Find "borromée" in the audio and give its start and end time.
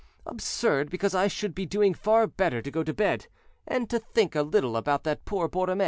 5.47-5.79